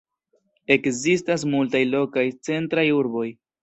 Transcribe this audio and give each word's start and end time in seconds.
Ekzistas 0.75 1.47
multaj 1.53 1.85
lokaj 1.93 2.27
centraj 2.51 2.91
urboj. 3.05 3.29